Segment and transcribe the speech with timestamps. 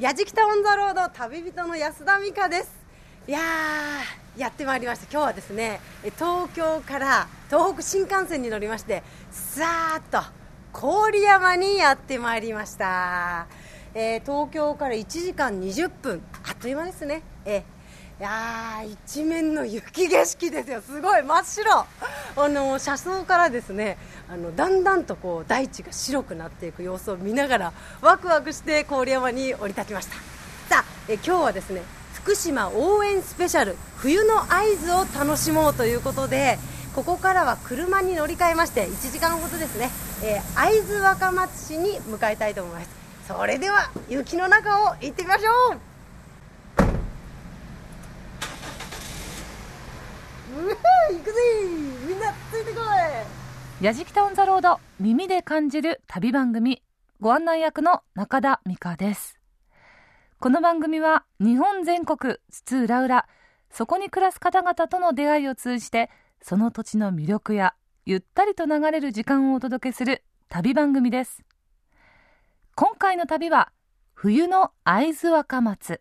[0.00, 2.72] やじきたオンザロード旅人の安田美香です。
[3.28, 3.38] いや
[4.34, 5.12] やってまいりました。
[5.12, 5.78] 今日はですね
[6.16, 10.22] 東京から東北新幹線に乗りましてさーっと
[10.72, 13.46] 郡山にやってまいりました、
[13.92, 16.22] えー東京から1時間20分。
[16.48, 17.20] あっという間ですね。
[17.44, 17.62] えー
[18.20, 21.22] いやー一面の雪景色ですよ、すごい。
[21.22, 23.96] 真っ白、あの車窓からですね
[24.28, 30.16] あのだんだんとこう大地が白くなっていく様子を見ながらワクワクして郡山に降り立ちました。
[30.68, 31.80] さあえ今日はですね
[32.12, 36.58] 福島応援スペシャル冬の合図を楽しもうということで
[36.94, 39.88] ここからは車に乗り換えまして1時間ほどですね、
[40.22, 42.90] えー会津若松市に向かいたいと思います。
[43.26, 45.89] それでは雪の中を行ってみましょう。
[50.50, 51.40] う行くぜ
[52.08, 53.84] みんなついてこい。
[53.84, 56.82] やじきたオンザロード耳で感じる旅番組。
[57.20, 59.38] ご案内役の中田美香です。
[60.40, 63.24] この番組は日本全国津々浦々
[63.70, 66.10] そこに暮らす方々との出会いを通じて
[66.42, 71.42] その土地の魅力やゆったりと流れる時間をお届けする旅番組です。
[72.74, 73.70] 今回の旅は
[74.14, 76.00] 冬の会津若松。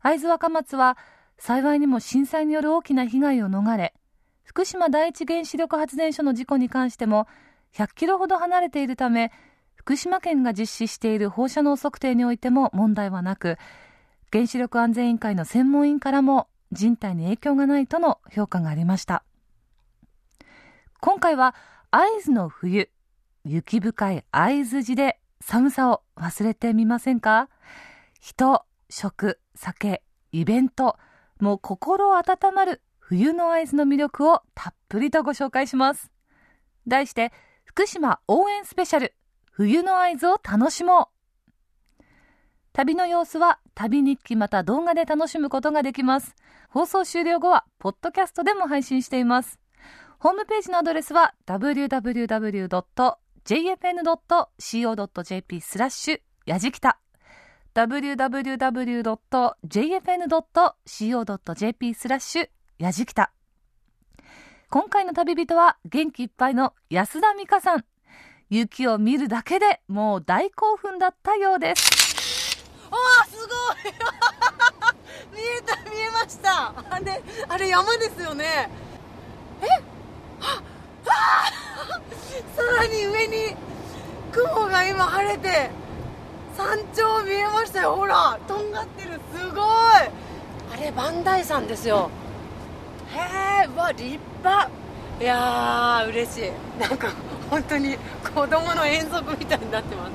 [0.00, 0.96] 会津若松は
[1.38, 3.94] 幸いにも震災による大きな被害を逃れ
[4.42, 7.26] 福島第一原子力発電所の事故に関しても
[7.74, 9.32] 100キロほど離れているため
[9.74, 13.58] 福島県が実施している放射能測定においても問題はなく
[14.32, 19.22] 原子力安全委員会の専門員からも人体に影響がないとの評価がありました。
[21.00, 21.54] 今回は
[21.92, 22.90] 会津の冬
[23.44, 27.48] 雪深い会津寺で寒さを忘れてみませんか？
[28.20, 30.98] 人食酒イベント
[31.40, 32.22] もう心温
[32.54, 36.10] まる冬の会津の魅力をたっぷりとご紹介します。
[36.86, 37.32] 題して
[37.64, 39.14] 福島応援スペシャル。
[39.52, 41.10] 冬の会津を楽しも
[42.00, 42.04] う。
[42.72, 46.34] 旅の様子は旅日記また動画で楽しむことができます。
[46.68, 49.58] 放送終了後はポッドキャストでも配信しています。
[50.18, 52.70] ホームページのアドレスは www.jfn.co.jp
[55.60, 56.98] スラッシュやじきた。
[57.76, 59.04] www.jfn.co.jp
[61.94, 62.48] スラッシュ
[62.78, 63.32] やじきた。
[64.70, 67.84] 今回の旅人は元気いっぱいの安田美香さん。
[68.48, 72.64] 雪を見るだけでもう大興奮だったようです。
[72.90, 73.92] あーすごい。
[75.36, 76.72] 見えた見えました。
[76.88, 78.70] あれあれ山ですよね。
[79.60, 79.66] え？
[80.40, 80.62] あ
[81.04, 81.50] あ
[82.56, 83.54] さらに上に
[84.32, 85.84] 雲が今晴れて。
[86.56, 92.10] 山頂見えましたよほらとんがってるすごいあれ磐梯山ですよ
[93.14, 94.70] へえうわ立派
[95.20, 97.12] いやー嬉しいなんか
[97.50, 97.96] 本当に
[98.34, 100.10] 子供の遠足みたいになってま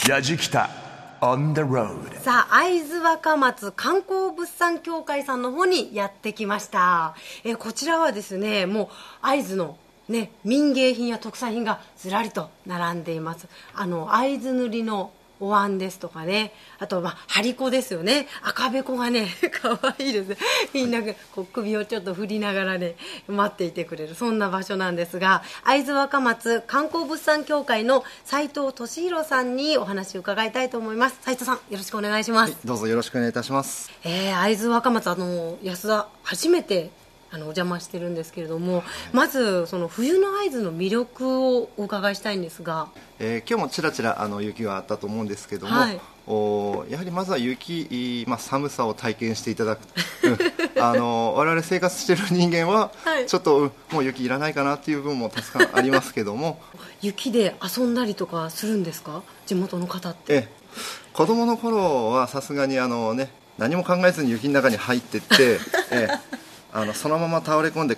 [0.00, 0.70] すやじきた
[1.20, 8.88] on the road さあ会津若松観光物産協会さんの方にやってきましたえこちらはですねもう
[9.22, 9.76] 会津の
[10.08, 15.10] ね民芸品や特産品がずらりと並んでいますあの会津塗りの
[15.40, 16.52] お椀ですとかね。
[16.78, 18.26] あとまあ張り子ですよね。
[18.42, 19.28] 赤べこがね
[19.62, 20.28] 可愛いです。
[20.28, 20.36] ね
[20.72, 22.96] みんながこう首をちょっと振りながらね
[23.28, 24.14] 待っていてくれる。
[24.14, 31.18] そんな場所なんですが会津若松観光物産協会の斉藤俊弘さんにお話を伺いたいと思います。
[31.22, 33.90] 斉藤さんよろしくお願いします、どうぞよろしくお願いいたします。
[34.04, 36.90] えー会津若松あの安田初めて
[37.36, 38.82] あのお邪魔してるんですけれども、
[39.12, 42.88] まずその冬の会津の魅力をお伺いしたいんですが。
[43.18, 46.00] えー今日もちらちらあの雪があったと思うんですけども、はい。
[46.26, 49.80] おやはりまずは雪、まあ、寒さを体験していただく、
[50.24, 50.82] うん。
[50.82, 53.26] あの我々生活している人間は、はい。
[53.26, 56.58] ちょっと、うんもう雪いらないかなっていう部分もたくさんありますけども。
[57.02, 59.22] 雪で遊んだりとかするんですか？
[59.46, 60.34] 地元の方って。
[60.34, 60.48] え
[61.12, 65.58] 子供の頃はさすがにあの、ね、何も考えずに雪の中に入ってって、
[65.90, 66.08] え
[66.76, 67.96] あのそのまま倒れ込んで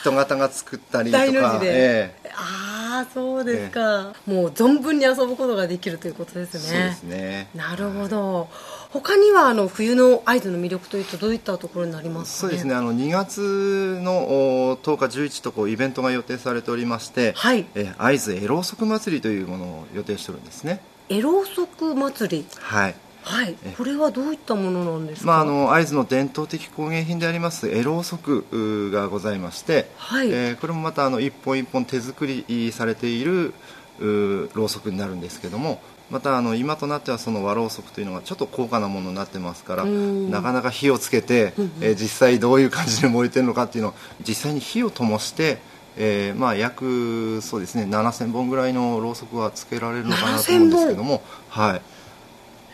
[0.00, 1.24] 人型が作ったりとか。
[1.26, 6.60] 大の字で、えああそうですか、もう存分に遊ぶことができるということですね。
[6.60, 7.48] そうですね。
[7.54, 8.48] なるほど。
[8.90, 12.50] 他にはあの冬の会津の魅力というとどういったところになりますかね？
[12.52, 12.74] そうですね。
[12.74, 17.66] あの2月のお10日、11とこうイベントが予定されておりまして、はい。
[17.74, 20.80] え会津エローソク祭りというものを予定しておるんですね。
[21.10, 22.46] エローソク祭り。
[22.60, 22.94] はい
[23.26, 23.56] はい。
[23.64, 30.30] えこれはどういったものなんですか、まあ、あの会津の伝統的工芸品でありますエローソクうがございまして、はい。
[30.30, 33.52] えーこれもまたあの一本一本手作りされている
[33.98, 35.80] うろうそくになるんですけども
[36.10, 40.30] またあの今となってはその和ろうそくというのがちょっと高価なものになってますからん。
[40.30, 43.94] なかなか火をつけて、えー実際どういう感じで燃えてるのかっていうのを
[44.26, 45.58] 実際に火を灯して、
[45.96, 51.82] えーまあ、約そうですね7000本ぐらいのろうそくはつけられるのかなと思うんですけども、はい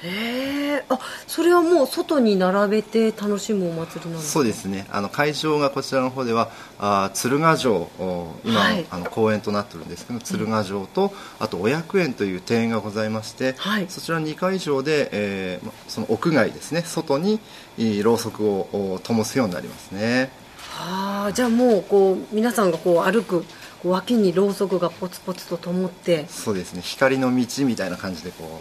[0.04, 4.32] へえあそれはもう外に並べて楽しむお祭りなんですか？
[4.32, 4.86] そうですね。
[4.90, 8.86] あの会場がこちらの方ではあ鶴ヶ城お今、はい。
[8.90, 13.86] あの公園となってるんですけど鶴ヶ城と、あとお薬園という庭園がございまして、はい。
[13.88, 17.38] そちら2会場で、えーまその屋外ですね外に
[17.78, 20.30] えーろうそくをお灯すようになりますね。
[20.70, 23.44] はあじゃあもうこう皆さんがこう歩く
[23.82, 26.26] こう脇にろうそくがポツポツと灯って。
[26.28, 26.82] そうですね。
[26.82, 28.60] 光の道みたいな感じでこう灯っ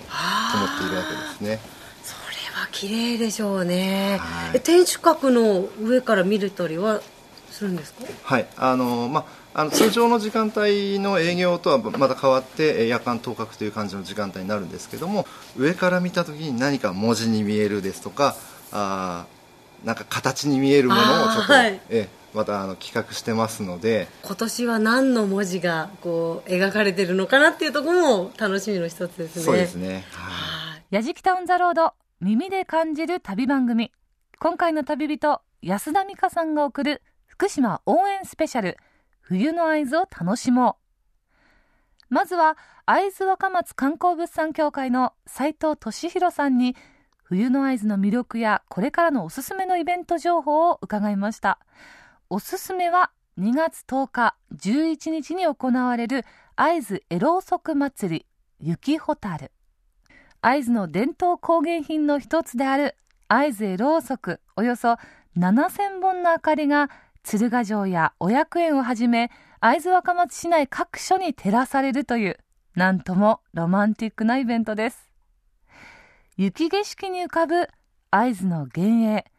[0.79, 1.59] ているわけですね。
[2.03, 4.51] それは綺麗でしょうね、はい。
[4.55, 7.01] え天守閣の上から見れたりは
[7.51, 8.05] するんですか？
[8.23, 8.47] はい。
[8.57, 18.35] あのまあ、あの通常の時間帯の営業とはまた変わってえー夜間当確という感じの時間帯になるんですけども上から見た時に何か文字に見えるですとか
[18.71, 21.79] あーなんか形に見えるものをちょっと、はい。
[21.89, 29.43] えーまたあの企画してますので今年は何の文字がこう描かれてるのかなっていうところも楽しみの一つですね。
[29.43, 29.95] そうですね、はい。
[30.01, 33.91] はいやじきタウンザロード耳で感じる旅番組。
[34.39, 38.77] 今回の旅人安田美香さんが送る福島応援スペシャル。
[39.21, 40.77] 冬の会津を楽しも
[42.09, 42.13] う。
[42.13, 46.75] まずは会津若松観光物産協会の斉藤俊弘さんに
[47.23, 51.59] 冬の会津の魅力やこれからのおすすめのイベント情報を伺いました
[52.33, 56.23] おすすめは2月10日11日に行われる
[56.55, 58.25] 会津エローソク祭り
[58.61, 59.51] 雪ホタル
[60.39, 62.95] 会津の伝統工芸品の一つである
[63.27, 64.93] 会津エろうそくおよそ
[65.35, 66.89] 7000本の明かりが
[67.21, 69.29] 鶴ヶ城やお薬園をはじめ
[69.59, 72.37] 会津若松市内各所に照らされるという
[72.75, 75.09] なんともロマンティックなイベントです。
[76.37, 77.67] 雪景色に浮かぶ
[78.09, 79.30] 会津の幻影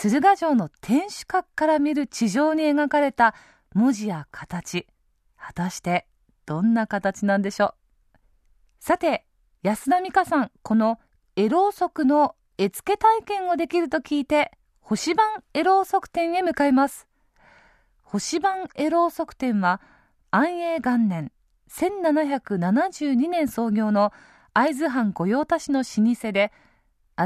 [0.00, 3.34] 鶴ヶ城の天守閣から見る地上に描かれた
[3.74, 4.86] 文字や形。
[5.36, 6.06] 果たして
[6.46, 7.74] どんな形なんでしょ
[8.14, 8.14] う？
[8.78, 9.26] さて
[9.64, 11.00] 安田美香さんこの
[11.34, 17.08] エローソクの絵付け体験をできると聞いて星番エローソク店へ向かいます。
[18.02, 19.80] 星番エローソク店は
[20.30, 21.32] 安永元年
[21.72, 24.12] 1772年創業の
[24.54, 26.52] 会津藩御用達の老舗で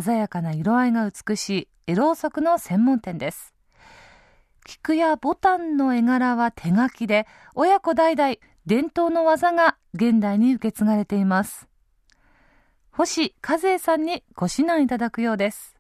[0.01, 3.53] 鮮やかな色合いが美しいエローソクの専門店です。
[4.65, 11.69] 菊やボタンの絵柄は手書きで親子代々伝統の技が現代に受け継がれています。
[12.93, 15.75] 星和恵さんにご指南いただくようです。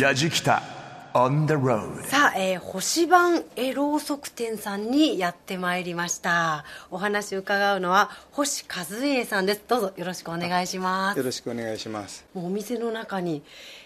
[0.00, 0.85] 矢じきた。
[1.16, 12.26] On the road さあ、えー星番エローソク店さんにやってまいりましたお話を伺うのは星和恵さんですどうぞよろしくお願いしますよろしくお願いします。
[12.34, 13.42] もうお店の中に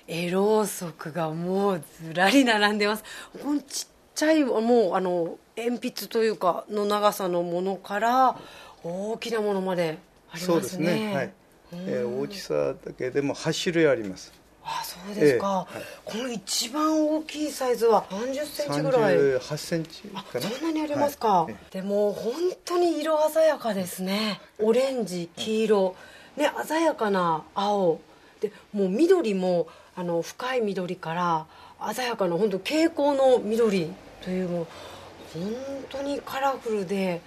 [0.08, 3.04] エローソクがもうずらり並んでます
[3.40, 3.86] このちっ
[4.16, 8.36] ちゃいもうあの鉛筆というかの長さのものから
[8.82, 9.98] 大きなものまで
[10.32, 11.14] ありそうですますねね。
[11.14, 11.32] はい。
[11.72, 14.32] えー大きさだけでも8種類あります。
[14.64, 15.86] あそうですか、ええはい。
[16.04, 19.16] この一番大きいサイズは30センチぐらい。
[19.16, 20.48] 38センチあかな。
[20.48, 21.54] そんなにありますか、はい。
[21.54, 22.34] えでも本
[22.64, 24.40] 当に色鮮やかですね。
[24.58, 25.96] オレンジ黄色、
[26.36, 28.00] ね、鮮やかな青。
[28.40, 31.46] でもう緑もあの深い緑から
[31.94, 33.90] 鮮やかな本当蛍光の緑
[34.22, 34.66] というもう
[35.34, 35.52] 本
[35.90, 37.20] 当にカラフルで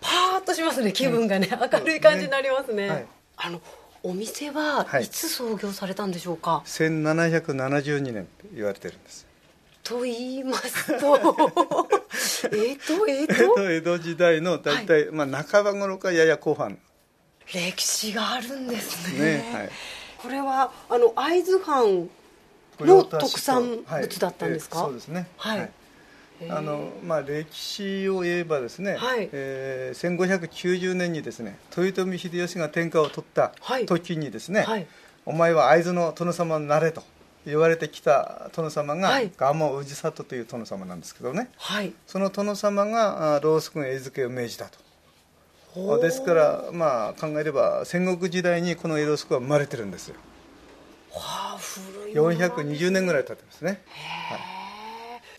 [0.00, 3.06] パーッとしますね気分がね、明るい感じになりますね、はい。
[3.36, 3.60] あの
[4.02, 5.04] お店ははい。
[5.04, 9.26] いつ創業されたんでしょうか、1772年と言われてるんです。
[9.82, 11.16] と言いますと。
[12.52, 13.60] えっとえっと？
[13.70, 16.78] 江戸時代の大体、まあ半ば頃かやや後半。
[17.52, 19.18] 歴史があるんですね。
[19.18, 19.52] ね。
[19.54, 19.70] はい。
[20.18, 22.08] これはあの会津藩
[22.80, 25.26] の特産物だったんですか、はいえーそうですね。
[25.36, 25.70] はい
[26.48, 29.28] あのまあ、歴史を言えばですね、はい。
[29.32, 30.16] えー
[30.48, 33.86] 1590年にですね豊臣秀吉が天下を取ったはい。
[33.86, 34.86] 時にですね、はい。
[35.26, 37.02] お前は会津の殿様になれと
[37.46, 39.30] 言われてきた殿様が、はい。
[39.30, 41.50] 蒲生氏里という殿様なんですけどね。
[41.58, 41.92] はい。
[42.06, 45.98] その殿様があろうそくの餌付けを命じたと。
[46.00, 50.16] ですから、まあ、考えれば戦国時代にこのろうそくは生まれてるんですよ。
[51.12, 52.34] はあ古いものな。
[52.34, 54.59] んです420年ぐらい経ってますね、へえ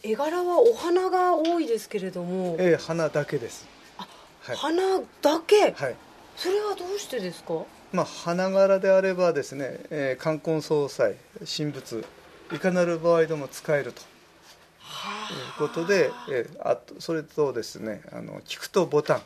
[0.04, 3.68] 絵柄はお花が多いですけれども、ええ花だけです。
[3.98, 4.08] あ
[4.42, 4.56] はい。
[4.56, 5.96] 花だけ、はい。
[6.36, 7.66] それはどうしてですか？
[7.94, 11.16] まあ、花柄であればですね、えー冠婚葬祭
[11.46, 12.04] 神仏
[12.54, 14.02] いかなる場合でも使えると。
[14.02, 14.08] いう
[15.58, 19.22] ことで、えーあとそれとですねあの菊とボタン。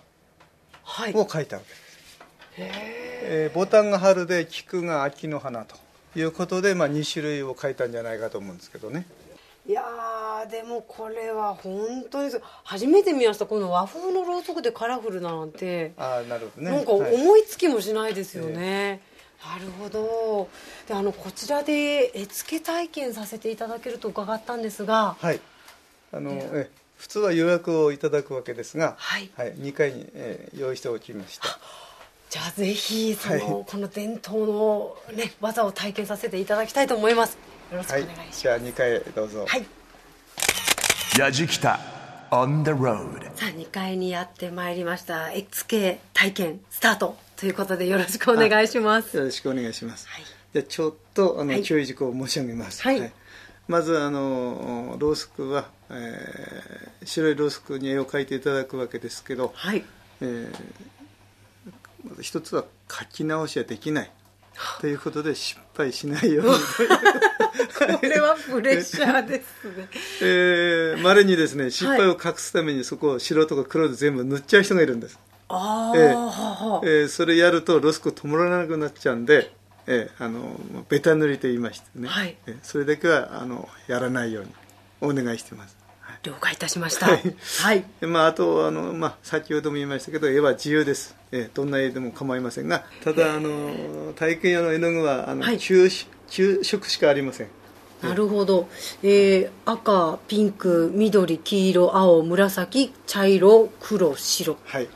[0.84, 1.14] はい。
[1.14, 2.20] を書いたわけです、
[2.58, 3.50] え。
[3.54, 5.78] ーボタンが春で菊が秋の花と
[6.18, 9.06] いうことで、まあ、2種類を書いたんじゃないかと思うんですけどね
[9.68, 13.48] いやーでもこれは本当にす初めて見ました。
[13.48, 16.72] この和風のろうそくでカラフルななんて、ああなるほどね。
[16.76, 17.16] なんかはい。
[17.16, 19.02] 思いつきもしないですよね、
[19.44, 20.50] なるほど。
[20.88, 25.16] であのこちらで絵付け体験させていただけると伺ったんですが。
[25.20, 25.40] はい。
[26.14, 29.32] あのえ普通は予約をいただくわけですが、はい。
[29.36, 31.48] 2回に、えー用意しておきました
[32.36, 33.66] じゃあぜひその、はい。
[33.66, 37.38] この伝統の、ね、技を体験させていただきたいと思います。
[37.72, 38.42] よろしくおはい願いします。
[38.42, 39.46] じゃあ2回どうぞ。
[39.48, 39.66] はい。
[41.18, 41.80] やじきた
[42.32, 43.24] on the road.
[43.36, 45.32] さあ2階にやってまいりました。
[45.32, 47.16] 絵付け体験スタート。
[47.38, 49.16] ということでよろしくお願いします。
[49.16, 50.26] よろしくお願いします、はい。
[50.52, 51.64] じゃあちょっとあの、はい。
[51.64, 53.14] 注意事項を申し上げます、はい。
[53.70, 59.86] まずあのろうそくは、えー白いろうそくに絵を描いていただくわけですけど、はい。
[60.20, 60.95] えー
[62.10, 64.12] まず一つは書き直しはできない。
[64.80, 66.54] ということで失敗しないように。
[67.76, 69.90] これはプレッシャーですね。
[70.22, 75.20] えー、稀にですね失敗を隠すためにそこを白とか黒で全部塗っちゃう人がいるんです、
[75.50, 79.52] ああ、ええそれやるとロスク止まらなくなっちゃうんで、
[79.88, 82.38] えーあのベタ塗りと言いましてね、はい。
[82.48, 84.52] えーそれだけはあのやらないように
[85.02, 85.85] お願いしてます、はい
[86.26, 87.08] 了解いたしました。
[87.08, 87.36] はい。
[87.62, 87.86] はい。
[88.02, 95.56] でまあ、あとあの、まあ、先ほども言いましたけど絵は自由です、えーどんな絵でも構いませんがただあの体験用の絵の具はあの、はい。
[95.56, 97.48] 9, 9色しかありません。
[98.02, 98.68] なるほど、
[99.04, 104.58] えー赤ピンク緑黄色青紫茶色黒白。
[104.66, 104.88] はい。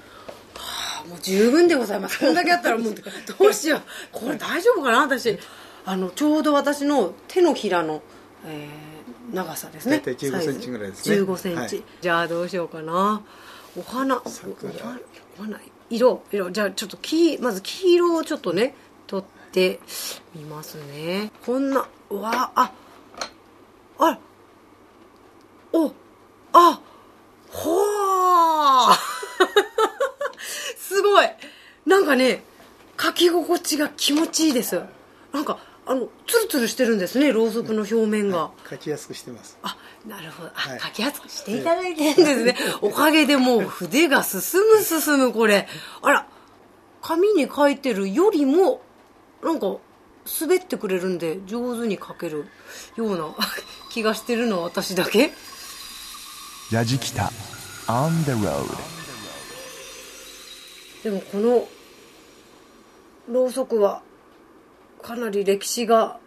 [0.55, 2.19] あもう十分でございます。
[2.19, 2.93] こんだけあったらもう
[3.39, 3.81] どうしよう。
[4.11, 5.37] これ大丈夫かな私。
[5.85, 8.01] あのちょうど私の手のひらの、
[8.45, 8.98] えー
[9.33, 9.97] 長さですね。
[9.97, 10.53] 大体15サイズ。
[10.53, 11.15] センチぐらいですね。
[11.17, 11.83] 15センチ、はい。
[12.01, 13.21] じゃあどうしようかな。
[13.77, 14.21] お花。
[14.23, 14.55] お桜
[15.37, 15.59] 花。
[15.89, 16.23] 色。
[16.31, 16.51] 色。
[16.51, 18.75] じゃあちょっと黄まず黄色をちょっとね
[19.07, 19.79] 取って
[20.35, 21.31] みますね。
[21.45, 22.71] こんなうわあ
[23.99, 24.19] あ
[25.71, 25.93] お
[26.53, 26.81] あ
[27.49, 28.97] ほー。
[30.77, 31.25] すごい。
[31.85, 32.43] なんかね
[32.99, 34.81] 書き心地が気持ちいいです。
[35.31, 35.59] なんか
[35.89, 39.57] あのツルツルしてるんですねろうそくの表面が、描きやすくしてます。
[39.63, 39.75] あ
[40.07, 40.49] なるほど。
[40.49, 40.79] あ、はい。
[40.79, 42.55] 書きやすくしていただいてるんですね。
[42.83, 45.67] おかげでもう筆が進む進むこれ。
[46.03, 46.27] あら
[47.01, 48.81] 紙に書いてるよりも
[49.43, 49.77] なんか
[50.39, 52.45] 滑ってくれるんで上手に書ける
[52.95, 53.35] ような
[53.89, 55.33] 気がしてるのは私だけ。
[56.71, 57.31] やじきた
[57.87, 58.67] on the road
[61.03, 61.67] でもこの
[63.27, 64.03] ろうそくは
[65.01, 66.19] かなり歴史が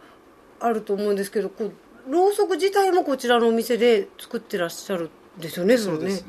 [0.61, 6.21] あると思うんですけどこうろうそく自体もこちらのお店で作ってらっしゃるんですよねそのね。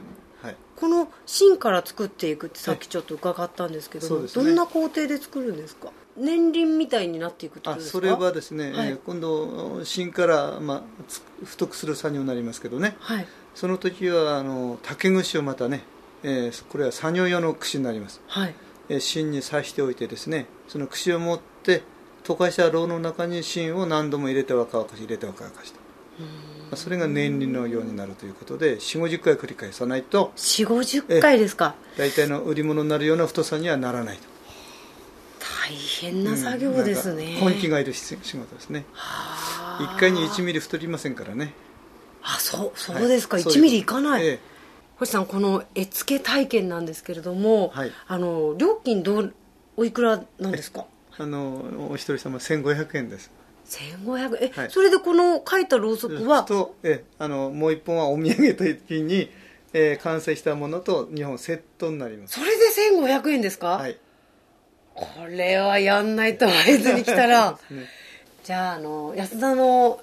[0.41, 0.55] はい。
[0.75, 4.45] この芯から作っていくってさっきちょっと伺ったんですけども、そうですね。
[4.45, 5.89] どんな工程で作るんですか？
[6.15, 7.97] 年輪みたいになっていくってことですか？
[7.97, 8.89] あそれはですね、はい。
[8.89, 12.95] えー今度芯から、まあ、つ太くする作業になりますけどね。
[12.99, 13.27] はい。
[13.55, 15.83] その時はあの竹串をまたね、
[16.23, 18.53] えーこれは作業用の串になります、はい。
[18.89, 21.83] えー芯に刺しておいてですねその串を持って
[22.23, 25.79] 溶かしたろうの中に芯を何度も入れて若々し入れて若々しと
[26.19, 26.25] ま
[26.73, 30.31] あそれが年輪のようになるということで4 5 0回繰り返さないと。
[30.35, 31.75] 4 5 0回ですか。
[31.97, 34.23] 大体の売り物になるような太さにはならないと。
[35.39, 37.33] 大変な作業ですね、うん。
[37.33, 38.85] なんか根気がいる仕仕事ですね。
[38.91, 39.95] はあ。
[39.97, 41.53] 1回に1ミリ太りませんからね。
[42.21, 44.39] あそうそうですか、はい1ミリいかない、ええ。
[44.97, 47.91] 星さんこの絵付け体験なんですけれども、はい。
[48.07, 49.33] あの料金どう
[49.77, 50.85] おいくらなんですか？
[51.17, 53.31] あのお一人様1500円です。
[53.65, 54.71] 1500え、はい。
[54.71, 56.43] それでこの書いたろうそくは？
[56.43, 59.29] とえあのもう一本はお土産という時に、
[59.73, 62.39] えー完成したものと2本セットになります。
[62.39, 62.63] それで
[62.99, 63.97] 1500円ですか、はい。
[64.93, 67.57] これはやんないと会津に来たら。
[67.71, 67.87] ね。
[68.43, 70.01] じゃああの安田の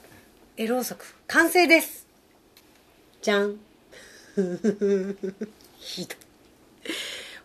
[0.56, 2.06] 絵ろうそく完成です。
[3.20, 3.56] じゃん。
[5.78, 6.16] ひどい。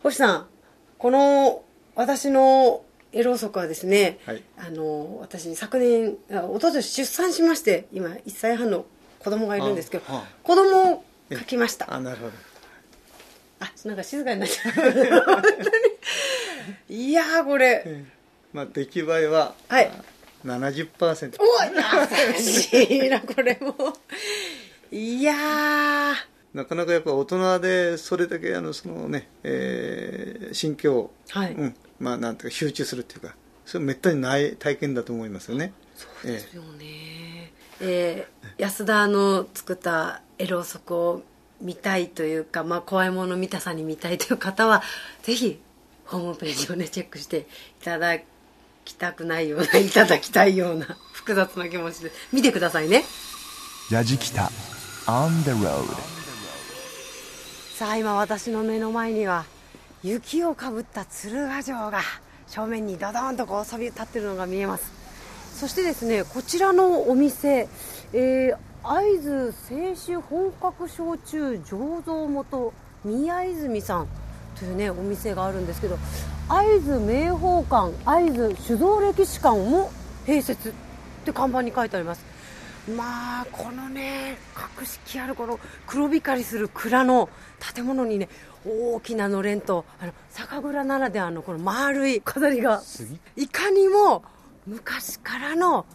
[0.03, 0.47] 星さん
[0.97, 1.63] この
[1.95, 2.83] 私の
[3.15, 4.43] 絵ろうそくはですね、はい。
[4.57, 8.85] あの私昨年あ一昨年出産しまして今1歳半の
[9.19, 10.25] 子供がいるんですけどあはあ。
[10.43, 11.91] 子供を描きました。
[11.91, 12.33] あなるほど。
[13.61, 14.73] あなんか静かになっちゃう。
[15.23, 15.49] 本当
[16.89, 17.07] に。
[17.09, 18.05] いやーこれ、ええ。
[18.51, 19.87] まあ出来栄えは、はい。
[19.87, 20.03] あ
[20.45, 21.45] 70%お
[22.35, 23.97] 優しいなこれも。
[24.91, 26.15] いやー。
[26.53, 31.53] なかなかやっぱ大人でそれだけあのそのね、えー心境を、はい。
[31.53, 33.35] うん、まあなんていうか集中するっていうか
[33.65, 35.73] それめったにない体験だと思いますよね。
[35.95, 41.23] そうですよね、えー安田の作ったエロそこを
[41.61, 44.81] 見たいというか、まあ、怖いもの見たさに見たいという方は
[45.23, 45.59] ぜひ
[46.05, 48.17] ホームページをねチェックしていただ
[48.85, 53.03] きたくないようないただきたいような複雑な気持ちで見てくださいね。
[53.91, 54.51] やじきた
[55.05, 55.83] on the road
[57.77, 59.45] さあ今私の目の前には
[60.05, 61.99] 雪をかぶった鶴ヶ城が
[62.45, 64.93] 正面にドドンとこうそび立ってるのが見えます。
[65.55, 67.67] そしてですねこちらのお店、
[68.13, 72.71] えー、会津清酒本格焼酎醸造元
[73.03, 74.07] 宮泉さん
[74.59, 75.97] というねお店があるんですけど
[76.47, 79.89] 会津名宝館会津酒造歴史館も
[80.27, 80.73] 併設っ
[81.25, 82.34] て看板に書いてあります。
[82.87, 87.29] まあこのね格式あるこの黒光りする蔵の
[87.73, 88.29] 建物にね
[88.65, 92.81] 大きなのれんとあの酒蔵ならではのこの丸い飾りが
[93.35, 94.23] いかにも
[94.67, 95.85] 昔からの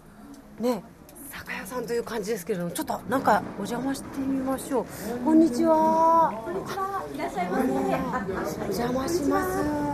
[0.58, 0.82] ね
[1.30, 4.84] 酒屋さんという感じですけれどもちょっとなんかお邪魔してみましょう。
[5.24, 6.42] こんにちは。
[6.44, 7.04] こんにちは。
[7.14, 7.68] いらっしゃいませ。
[7.70, 9.44] お邪魔しま
[9.86, 9.89] す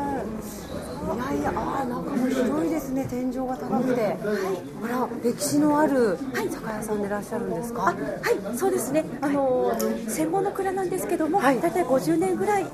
[1.15, 4.17] いやいやあ中も広いですね天井が高くて、はい、
[4.85, 9.05] あら歴史のある酒屋さんでいらっしゃるんですか、はいそうですね。
[9.21, 9.73] あの、
[10.09, 12.67] 戦後の蔵なんですけども、はい、大体50年ぐらい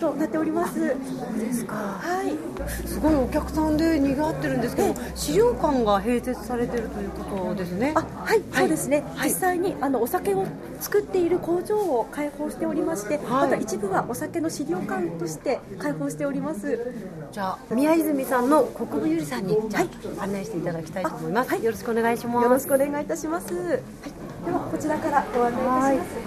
[0.00, 0.88] となっております。
[0.88, 1.74] そうですか。
[1.74, 2.86] はい。
[2.86, 7.92] すごいお客さんでにぎわってるんですけど資料館が併設されてるということですね。
[7.94, 10.46] あはい、そうですね、実際にあのお酒を
[10.80, 16.92] 作っている工場を開放しておりまして、また一部はお酒の資料館として開放しております。
[17.32, 19.80] じゃあ宮泉さんの国分ゆりさんに、じゃ
[20.18, 21.50] あ、案内していただきたいと思います。
[21.50, 22.44] はい、よろしくお願いします。
[22.44, 23.54] よろしくお願いいたします。
[23.54, 26.20] はい、ではこちらからご案内いたします。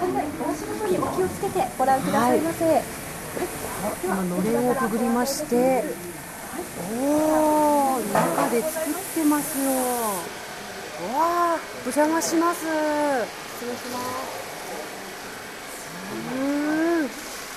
[0.00, 2.64] はい、お足元にお気をつけてご覧くださいませ。
[2.64, 2.82] はい、
[4.04, 5.82] 今のれんをくぐりまして、
[6.94, 9.72] おお、中で作ってますよ。
[9.74, 12.60] わあ、お邪魔します。
[12.60, 12.70] 失
[13.66, 14.40] 礼します。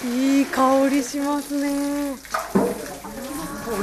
[0.03, 2.15] うん、いい香りしますね。
[3.73, 3.79] は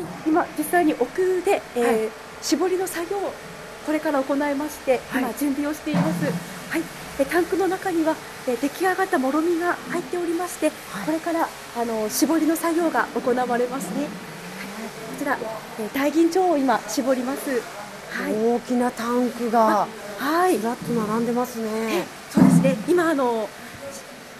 [0.00, 2.10] い、今実際に奥で、えーはい、
[2.42, 3.32] 絞りの作業を
[3.86, 6.24] これから行いまして、今準備をしています。
[6.70, 6.82] はい、
[7.18, 8.14] えタンクの中には、
[8.46, 10.70] え出来上がったもろみが入っておりまして、
[11.06, 14.00] これからあの絞りの作業が行われますね。
[14.00, 14.10] はい、こ
[15.18, 15.38] ちら、
[15.80, 17.62] え大吟醸を今絞ります。
[18.10, 19.86] はい、大きなタンクが
[20.18, 22.04] はい、ずらっと並んでますね。
[22.30, 22.76] そうですね。
[22.88, 23.48] 今あの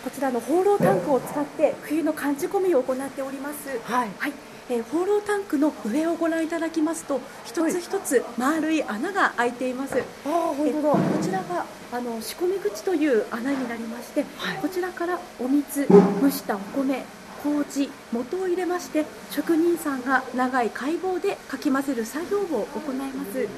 [0.09, 3.69] こちらの放浪タンクを使って冬の寒仕込みを行っております。
[3.85, 4.11] はい。
[4.19, 4.33] はい。
[4.71, 9.99] えー、放浪タンクの上をご覧いただきますと一つ一つ丸い穴が開いています。
[9.99, 10.93] あ本当だ。
[10.93, 17.05] こちらがあの仕込み口という穴になりまして、はい、こちらからお水、蒸したお米、
[17.43, 23.39] 麹、元を入れまして職人さんが長い解剖でかき混ぜる作業を行います。
[23.41, 23.49] はい、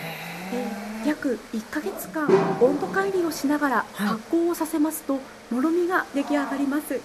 [0.00, 0.35] えー
[1.04, 2.26] 約1か月間
[2.60, 5.18] 温度管理をしながら発酵をさせますと、
[5.50, 7.02] もろみが出来上がります、はい。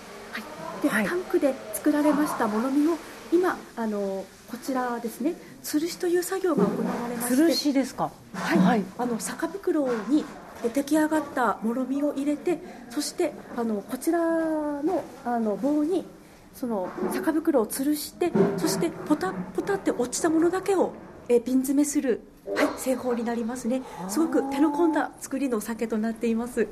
[0.82, 2.98] で、はい、タンクで作られましたもろみを
[3.32, 8.12] 今あのこちらですね吊るしという作業が行われまして吊るしですか？
[8.34, 10.26] はい、はい、あの酒袋に
[10.74, 16.06] 出来上がったもろみを入れてそしてあのこちらのあの棒に
[16.54, 20.94] その酒袋を吊るしてそしてポタポタって落ちたものだけを
[21.30, 23.84] え瓶詰めするはい製法になりますね。
[24.10, 26.68] すごく手の込んだ作りのお酒となっています。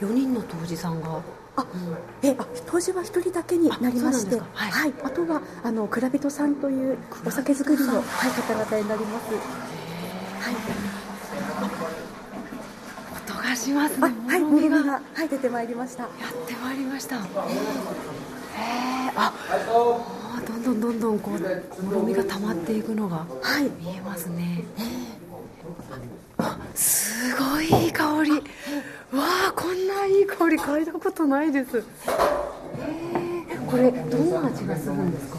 [0.00, 1.20] 4人の杜氏さんが。
[1.56, 1.64] あ、う
[2.26, 4.40] ん、えあ杜氏は1人だけになりまして。
[4.40, 9.34] あ,、はい、はい、あとはあの蔵人さんというお酒作りの、はい、方々になります。
[9.34, 10.54] はい。
[13.24, 14.00] 音がしますね。
[14.00, 14.78] はいもみが。
[14.82, 16.02] はい出てまいりました。
[16.02, 17.16] やってまいりました。
[17.16, 19.32] へえあ
[20.46, 23.26] どんどんどんどんこうもろみが溜まっていくのが
[23.80, 25.03] 見えますね、あ
[26.74, 28.32] すごいいい香り。
[28.32, 28.38] わ
[29.48, 31.84] あこんないい香り嗅いだことないです。
[32.78, 35.38] えこれどんな味がするんですか？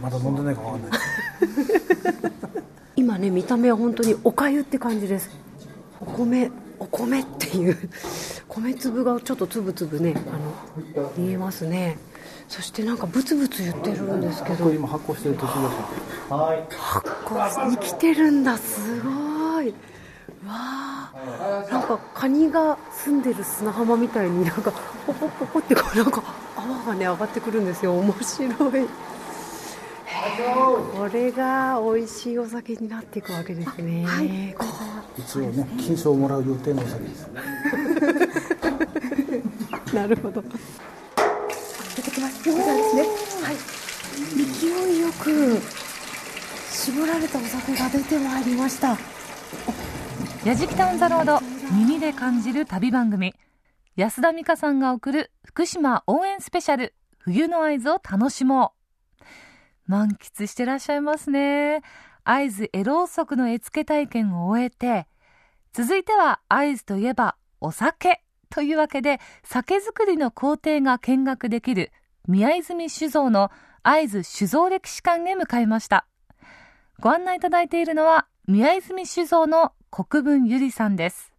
[0.00, 1.00] まだ飲んでないかわかんない。
[2.96, 5.30] 今ね見た目は本当におかゆって感じです。
[6.00, 7.76] お米お米っていう。
[8.48, 11.98] 米粒がちょっとつぶつぶねあの見えますね。
[12.48, 14.70] そしてなんかブツブツ言ってるんですけど。
[14.70, 15.68] 今発酵してる途中で
[16.28, 19.12] すはい発酵に来てるんだすごい
[19.68, 19.74] わ
[20.48, 21.12] あ
[21.70, 24.72] なんかカニが住んでる砂浜みたいになんか
[25.06, 26.22] ポポポポってこうなんか
[26.56, 27.98] 泡がね上がってくるんですよ。
[27.98, 28.52] 面白い。
[30.94, 34.54] これが美味しいお酒になっていくわけですね、はい、
[35.18, 37.30] 一応ね金賞をもらう予定のお酒です。
[39.94, 40.42] なるほど。
[41.96, 42.36] 出てきます。
[42.38, 43.06] こちらですね。
[43.42, 43.56] はい。
[44.12, 45.58] 勢いよく
[46.70, 48.96] 絞られたお酒が出てまいりました
[50.44, 51.38] やじきタウンザロード
[51.72, 53.34] 耳で感じる旅番組。
[53.96, 56.94] 安田美香さんが送る福島応援スペシャル。
[57.18, 58.72] 冬の合図を楽しも
[59.18, 59.22] う。
[59.86, 61.82] 満喫してらっしゃいますね。
[62.24, 65.06] 会津エローソクの絵付け体験を終えて。
[65.72, 68.22] 続いては会津といえばお酒。
[68.50, 71.90] というわけで酒造りの工程が見学できる
[72.28, 73.50] 宮泉酒造の
[73.82, 76.06] 会津酒造歴史館へ向かいました。
[77.00, 81.32] ご案内いただいているのは、宮泉酒造の国分ゆりさんです。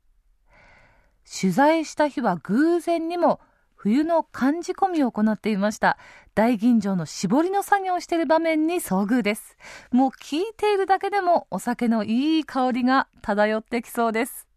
[1.42, 3.42] 取材した日は偶然にも
[3.76, 5.98] 冬の寒仕込みを行っていました。
[6.34, 9.58] 大吟醸の絞りの作業をしている場面に遭遇です。
[9.92, 14.48] もう聞いているだけでもお酒のいい香りが漂ってきそうです。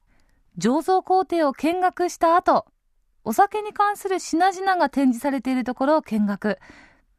[0.57, 2.67] 醸造工程を見学した後、
[3.25, 6.61] お酒に関する品々が展示されているところを見学。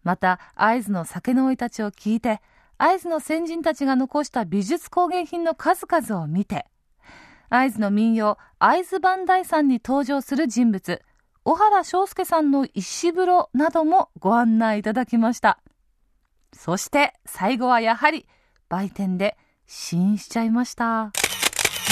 [0.03, 2.41] また、会津の酒の生い立ちを聞いて、
[2.77, 6.65] 会津の先人たちが残した美術工芸品の数々を見て、
[7.49, 11.01] 会津の民謡、会津磐梯山に登場する人物、
[11.43, 15.59] 小原章介さんの石風呂などもご案内いただきました。
[16.53, 18.27] そして、最後はやはり、
[18.69, 21.11] 売店で試飲しちゃいました。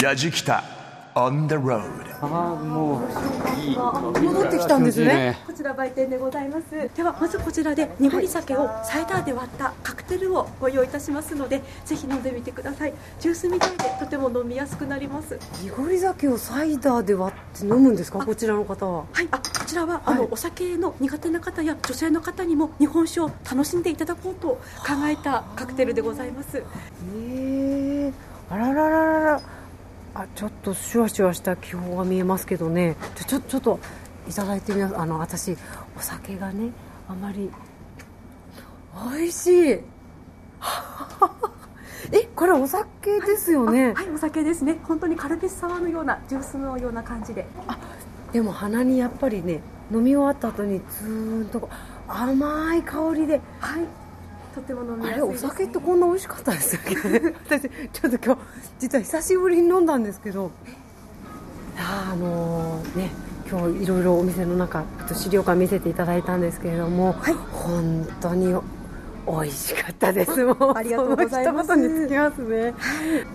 [0.02, 0.62] やじきた
[1.16, 2.06] on the road.
[2.20, 5.38] ああもういい戻ってきたんですね。
[5.46, 24.60] こちら売店でございますではまずこちらで濁り酒をサイダーで割ったカクテルをご用意いたしますのでぜひ飲んでみてくださいジュースみたいでとても飲みやすくなります濁り酒をサイダーで割って飲むんですかこちらの方ははい、あこちらは、あのお酒の苦手な方や女性の方にも日本酒を楽しんでいただこうと考
[25.08, 26.62] えたカクテルでございますへ
[27.14, 28.12] え
[28.48, 29.40] あららららら
[30.18, 32.96] あちょっとシュワシュワした気泡が見えますけどね。
[33.16, 33.78] ちょちょちょっと
[34.26, 34.96] いただいてみます。
[34.98, 35.58] あの私
[35.94, 36.70] お酒がね
[37.06, 37.50] あまり
[39.12, 39.52] 美味しい。
[42.12, 44.78] えこれお酒ですよね、はいお酒ですね。
[44.84, 47.44] 本当にカルピスサワーのようなジュースのような感じで。
[48.32, 49.60] でも鼻にやっぱりね
[49.92, 51.68] 飲み終わった後にずーんと
[52.08, 53.84] 甘い香りではい
[54.56, 57.34] とても飲みやすいね、酒ってこんな美味しかったですよね。
[57.44, 58.40] 私ちょっと今日
[58.78, 60.50] 実は久しぶりに飲んだんですけど。
[61.78, 63.10] あのーね
[63.48, 67.14] 今日いろいろお店の中資料館見せていただいたんですけれども、
[67.52, 68.52] 本当に
[69.24, 70.42] 美味しかったです。
[70.42, 71.68] もうありがとうございます。
[71.68, 72.74] その一言につきますね。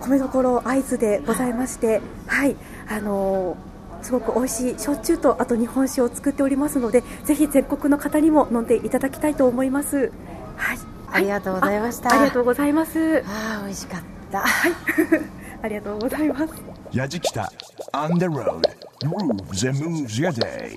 [0.00, 2.56] 米どころ会津でございましてはい。
[2.88, 10.10] あのーすごく美味しい焼酎とあと日本酒を作っておりますのでぜひ全国の方にも飲んでいただきたいと思います。
[10.56, 12.10] はいありがとうございました。
[12.10, 13.22] あありがとうございます。
[13.26, 14.44] あー美味しかった。
[15.62, 16.54] ありがとうございます。
[16.92, 17.52] やじきた。
[17.92, 18.62] On the road.
[19.00, 20.76] Grooves and moves your day.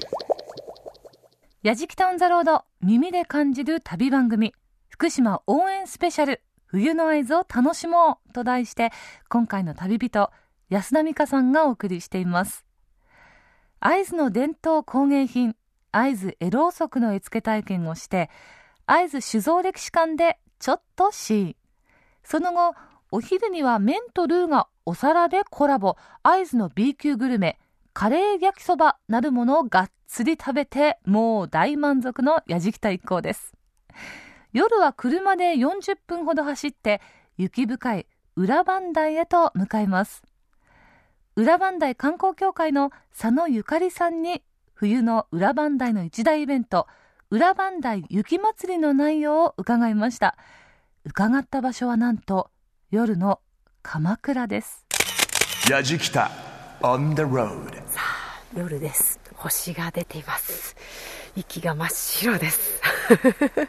[1.63, 4.53] やじきたオンザロード耳で感じる旅番組。
[4.89, 8.91] 福島応援スペシャル冬の合図を楽しもうと題して
[9.29, 10.31] 今回の旅人
[10.69, 12.65] 安田美香さんがお送りしています。
[13.79, 15.55] 会津の伝統工芸品
[15.91, 18.29] 会津エローソクの絵付け体験をして
[18.87, 21.55] 会津酒造歴史館でちょっとシーン。
[22.23, 22.75] その後
[23.11, 25.95] お昼には麺とルーがお皿でコラボ。
[26.21, 27.59] 会津の B 級グルメ。
[27.93, 33.53] カレー焼きそばなるものをがっつり食べてもう大満足のやじきた一行です。
[34.51, 37.01] 夜は車で40分ほど走って
[37.37, 40.23] 雪深い裏磐梯へと向かいます。
[41.35, 44.43] 裏磐梯観光協会の佐野ゆかりさんに
[44.73, 46.87] 冬の裏磐梯の一大イベント。
[47.31, 50.37] 裏磐梯雪まつりの内容を伺いました。
[51.05, 52.51] 伺った場所はなんと
[52.91, 53.39] 夜の
[53.81, 54.85] 鎌倉です。
[55.69, 56.29] やじきた
[56.81, 57.81] on the road
[58.55, 59.19] 夜です。
[59.35, 60.75] 星が出ています。
[61.35, 62.79] 息が真っ白です。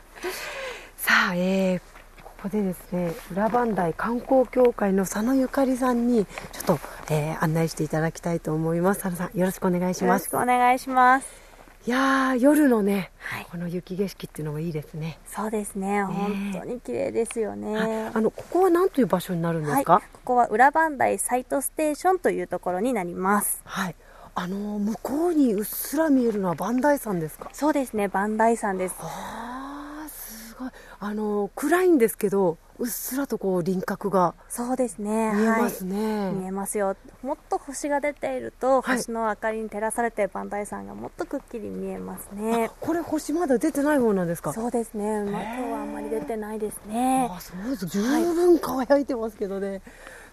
[0.96, 1.80] さあ、えー
[2.22, 6.78] ここでですね裏磐梯観光協会の佐野ゆかりさんにちょっと、
[7.10, 9.00] えー案内していただきたいと思います。
[9.00, 11.45] 佐野さんよろしくお願いしよろしますくお願いします。
[11.86, 13.46] いやー夜のね、はい。
[13.48, 15.20] この雪景色っていうのがいいですね。
[15.24, 16.02] そうですね。
[16.02, 18.10] 本当に綺麗ですよね。
[18.12, 23.60] あのここは何という場所になるんですはい、かここは裏磐梯サイトステーションというところになります。
[23.64, 23.94] はい、
[24.34, 27.50] あのー向こうにうっすら見えるのは磐梯山ですか？
[27.52, 28.96] そうですね、磐梯山です。
[28.98, 30.70] ああすごい。
[30.98, 35.32] あのー暗いんですけどうっすらとこう輪郭がそうですね。
[35.34, 35.94] 見えますはい。
[35.94, 36.94] ね、見えますよ。
[37.22, 38.96] もっと星が出ていると、はい。
[38.98, 42.70] 星の明かりに照らされて磐梯山がもっとくっきり見えますね。
[42.80, 44.52] これ星まだ出てない方なんですか？
[44.52, 47.30] そうですね、まあ、今日はあんまり出てないですね。
[47.30, 47.86] あそうです。
[47.86, 49.80] 十分輝いてますけどね、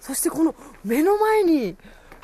[0.02, 0.54] そしてこの
[0.84, 1.78] 目の前に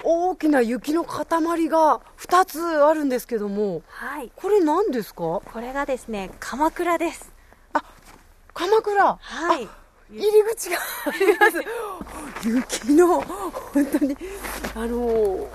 [0.04, 1.26] 大きな雪の塊
[1.70, 4.32] が2つあるんですけどもはい。
[4.36, 5.22] これ何ですか？
[5.24, 7.32] これがですね鎌倉です。
[8.54, 9.18] 鎌倉。
[9.22, 9.70] はい
[10.12, 10.78] 入り口が。
[11.06, 14.18] あります雪の本当に
[14.76, 15.48] あの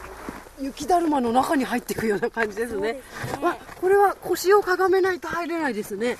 [0.60, 3.00] 雪だるまの中に入っていくような感じですね。
[3.32, 3.44] すね。
[3.44, 6.16] わこれは腰をかがめないと入れないですね。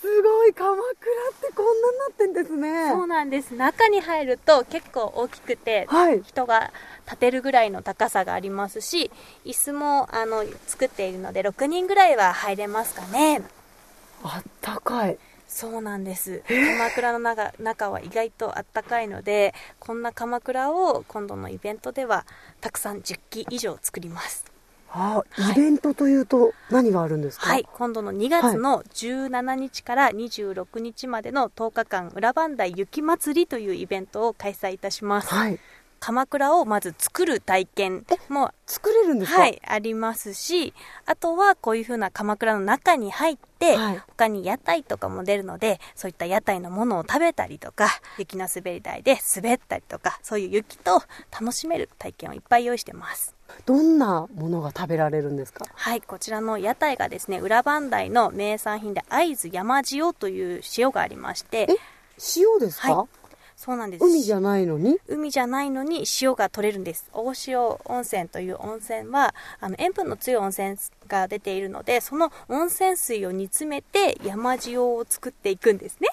[0.00, 0.92] すごい鎌倉っ
[1.40, 2.90] てこんなになってんですね。
[2.90, 3.54] そうなんです。
[3.54, 6.22] 中に入ると結構大きくて、はい。
[6.22, 6.72] 人が
[7.06, 9.10] 立てるぐらいの高さがありますし
[9.44, 13.42] 椅子もあの作っているので6人ぐらいは入れますかね。
[14.22, 16.42] あったかいそうなんです。
[16.46, 22.26] 鎌倉の中中は意外とあったかいのでこんな鎌倉を今度のイベントでは
[22.60, 24.44] たくさん10機以上作ります。
[24.90, 25.52] あはい。
[25.52, 27.46] イベントというと何があるんですか？
[27.48, 27.66] はい。
[27.74, 35.58] 今度の2月の17日から26日までの10日間裏磐梯雪まつりというイベントを開催いたします、はい
[36.00, 39.40] 鎌倉をまず作る体験も作れるんですか？
[39.40, 40.74] はい、ありますし、
[41.06, 44.02] あとはこういうふうな鎌倉の中に入って、はい。
[44.06, 53.34] 他に屋台とかも出るので、そういった屋台のものを食べたりとか、雪の滑り台で滑ったりとか、そういう雪と楽しめる体験をいっぱい用意してます。
[53.66, 55.64] どんなものが食べられるんですか？
[55.72, 61.76] はい、こちらの屋台がですね、裏磐梯の名産品で会津山塩という塩がありましてえ、
[62.36, 63.08] 塩ですか、は
[63.58, 64.04] そうなんです。
[64.04, 64.98] 海じゃないのに？
[65.08, 67.10] 海じゃないのに塩が取れるんです。
[67.12, 70.76] 大塩温泉という温泉はあの塩分の強い温泉
[71.08, 76.08] が出ているのでその温泉水を煮詰めて山塩を作っていくんですね、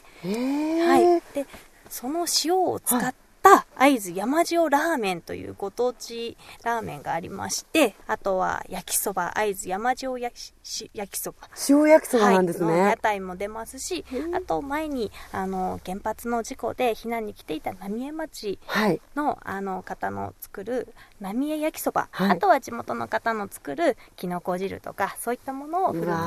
[0.87, 1.45] はい、で
[1.87, 3.13] その塩を使っ
[3.45, 11.37] た会津山塩ラーメンというご当地ラーメンがありましてあとは焼きそば会津山塩焼きし焼きそば。
[11.69, 14.03] 塩焼きそばなんですね、はい、の屋台も出ますし
[14.33, 18.99] あと前にあの原発の事故で避難に来ていた浪江町はい。
[19.15, 20.87] のあの方の作る
[21.21, 22.31] 浪江焼きそば、はい。
[22.31, 26.21] あとは地元の方の作るきのこ汁とかそういったものを振る舞う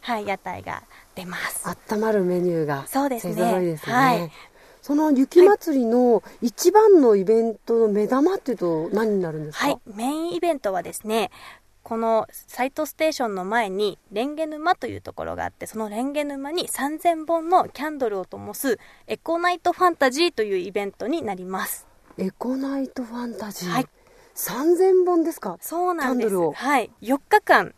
[0.00, 0.82] はい、屋台が
[1.14, 1.68] 出ます。
[1.68, 3.34] あったまるメニューがそうですね。
[3.34, 3.92] 勢ぞろいですね。
[3.92, 4.30] はい
[4.86, 11.32] その雪まつりの一番のイベントの目玉っていうと何になるんですか、はい、メインイベントはですね
[11.82, 21.88] このサイトステーションの前にレンゲ沼というところがあってそのレンゲ沼に3000本のキャンドルを灯すエコナイトファンタジーというイベントになります。
[22.16, 23.86] エコナイトファンタジー、はい。
[24.36, 25.58] 3000本ですか？
[25.60, 26.28] そうなんです。
[26.28, 26.52] キャンドルを。
[26.52, 26.92] はい。
[27.02, 27.74] 4日間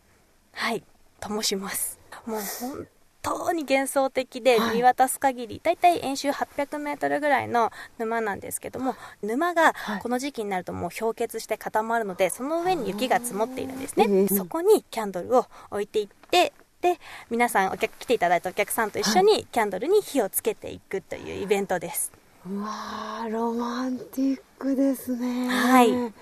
[0.51, 0.83] はい
[1.19, 1.99] 灯します。
[2.27, 2.87] もう本
[3.21, 4.77] 当に幻想的ではい。
[4.77, 10.01] 見渡す限り、だいたい円周800メートルぐらいの沼なんですけども沼がはい。
[10.01, 22.11] この時期になるともう氷結して固まるのでその上に雪が積もっているんですね、ええそこにキャンドルを置いていってで皆さんお客来ていただいたお客さんと一緒にキャンドルに火をつけていくというイベントです、
[22.49, 25.47] うわーロマンティックですね。
[25.49, 26.13] はい。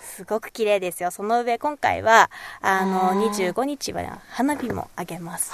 [0.00, 1.10] すごく綺麗ですよ。
[1.10, 2.30] その上今回は
[2.62, 5.52] あのへえ25日は花火もあげます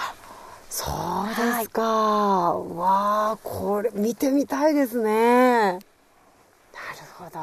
[0.74, 5.72] そうですか、わあこれ見てみたいですね。
[5.72, 5.80] なる
[7.18, 7.38] ほど。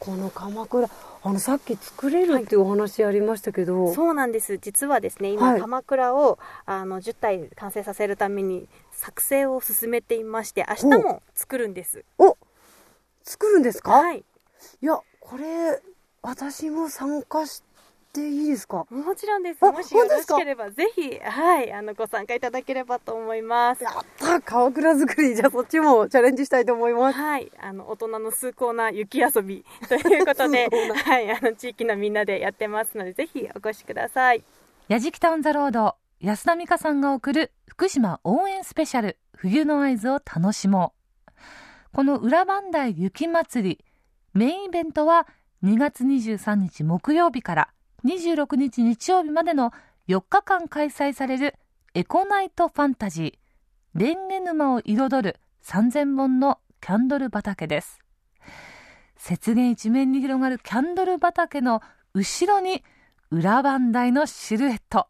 [0.00, 0.90] この鎌倉
[1.22, 4.58] あのさっき作れるっていうお話ありましたけど、そうなんです。
[4.58, 5.60] 実はですね今、はい。
[5.60, 12.04] 鎌倉をあの10体完成させるために作成を進めていまして明日も作るんです。
[12.18, 12.36] お
[13.22, 14.24] 作るんですか、はい。
[14.82, 15.80] いやこれ
[16.20, 17.62] 私も参加し
[18.16, 18.86] ていいですか？
[18.90, 19.58] もちろんです。
[19.62, 23.84] あもしよろしければぜひはいあのご参加いただければと思います。
[23.84, 27.18] やった鎌倉作りじゃあそっちもチャレンジしたいと思います。
[27.18, 30.68] はい、あの大人の崇高な雪遊びということで、
[31.04, 34.42] はい、あの地域のみんなでやってますので、ぜひお越しください。
[34.88, 40.94] やじきたオンザロード安田美香さんが送る福島応援スペシャル冬の合図を楽しも
[41.28, 41.40] う。
[41.92, 43.84] この裏磐梯雪まつり
[44.34, 45.26] メインイベントは
[45.64, 47.68] 2月23日木曜日から
[48.06, 49.72] 26日日曜日までの
[50.08, 51.56] 4日間開催される
[51.94, 57.98] エコナイトファンタジーレンゲ沼を彩る3000本のキャンドル畑です。
[59.28, 61.80] 雪原一面に広がるキャンドル畑の
[62.14, 62.84] 後ろに
[63.30, 65.08] 裏磐梯のシルエット。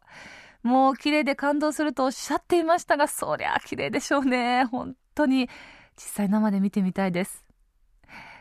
[0.63, 4.65] もう綺麗で感動するとおっしゃっていましたがそりゃ綺麗でしょうね。
[4.65, 5.49] 本当に。
[5.97, 7.46] 実際生で見てみたいです。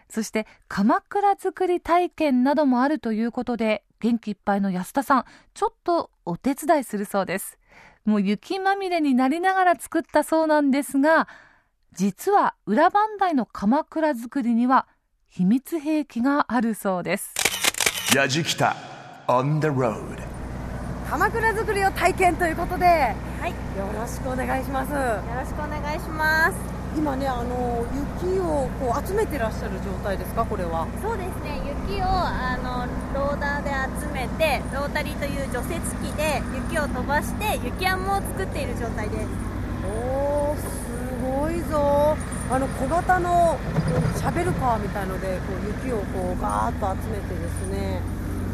[0.08, 7.58] そして鎌倉作り体験などもあるということで元気いっぱいの安田さんちょっとお手伝いするそうです。
[8.04, 11.26] もう雪まみれになりながら作ったそうなんですが
[11.92, 14.86] 実は裏磐梯の鎌倉作りには
[15.28, 17.34] 秘密兵器があるそうです。
[18.14, 18.76] やじきた
[19.26, 20.22] on the road
[21.10, 23.14] 鎌倉作りを体験ということで、は
[23.46, 23.56] い、よ
[23.98, 24.92] ろしくお願いします。
[24.92, 24.98] よ
[25.34, 26.75] ろしくお願いします。
[26.96, 27.84] 今ねあの
[28.24, 30.44] 雪をこう集めてらっしゃる状態ですか？
[30.44, 30.88] これは。
[31.02, 39.28] そうですね、雪をあのローダーで集めて、ロータリーという除雪機で雪を飛ばして雪山を作っている状態です。
[39.86, 40.64] おーす
[41.22, 42.16] ごいぞ。
[42.50, 43.58] あの小型の
[44.16, 48.00] シャベルカーみたいのでこう雪をこうガーッと集めてですね。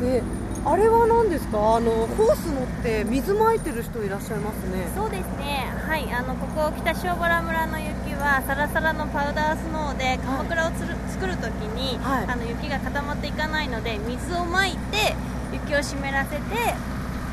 [0.00, 0.22] で
[0.64, 1.76] あれは何ですか？
[1.76, 4.86] あのホース乗って水まいてる人いらっしゃいますね。
[4.94, 12.26] そうですね、はい、あのここ北塩原村の雪はサラサラのパウダースノーで鎌倉をつる、作るときに、はい。
[12.30, 15.16] あの雪が固まっていかないので水をまいて
[15.52, 16.40] 雪を湿らせて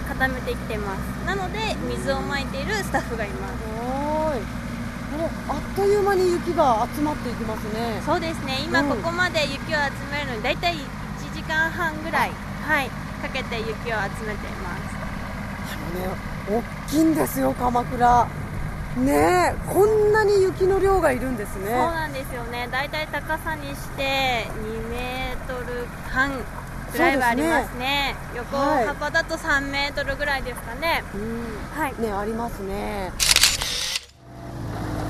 [0.10, 1.00] 固めてきてます。
[1.28, 3.52] なので水をまいているスタッフがいます。
[3.78, 4.42] はーい。
[5.22, 8.02] えあっという間に雪が集まっていきますね。
[8.04, 8.58] そうですね。
[8.66, 8.90] 今うん。
[8.90, 10.80] ここまで雪を集めるのに大体1
[11.36, 12.32] 時間半ぐらい。
[12.66, 12.90] はい
[13.22, 14.96] かけて雪を集めています。
[15.72, 16.16] あのね
[16.50, 18.28] 大きいんですよ鎌倉。
[18.98, 21.68] ねえこんなに雪の量がいるんですね。
[21.68, 22.68] そうなんですよね。
[22.72, 26.32] 大体高さにして2メートル半
[26.92, 28.16] ぐらいはありますね。
[28.36, 28.88] 横はい。
[28.88, 31.04] 幅だと3メートルぐらいですかね。
[31.14, 31.80] うん。
[31.80, 31.94] はい。
[32.02, 33.12] ねありますね。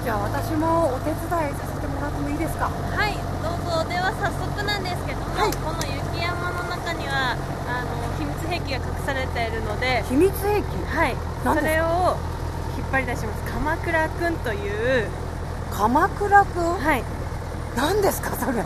[0.04, 1.19] じゃあ私もお手伝い
[1.54, 2.65] させてもらってもいいですか？
[2.69, 3.13] はい。
[3.41, 3.89] どうぞ。
[3.89, 5.52] では早速なんですけども、はい。
[5.54, 7.38] この雪山の中には
[8.50, 10.66] 兵器が隠されているので秘密兵器？
[10.88, 11.16] はい。
[11.44, 12.18] それを
[12.78, 13.44] 引っ張り出します。
[13.54, 15.08] 鎌倉くんという
[15.72, 16.74] 鎌倉くん？
[16.74, 17.04] はい。
[17.78, 18.36] 何ですか？
[18.36, 18.64] それ。